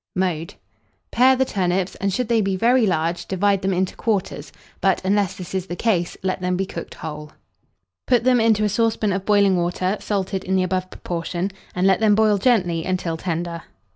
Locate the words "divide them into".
3.27-3.95